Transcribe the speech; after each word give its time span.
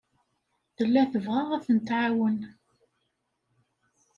Tella 0.75 1.03
tebɣa 1.11 1.41
ad 1.55 1.63
ten-tɛawen. 1.65 2.39